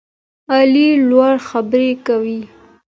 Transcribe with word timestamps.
علي 0.53 0.87
لوړې 1.09 1.37
خبرې 1.47 1.89
کوي. 2.05 2.41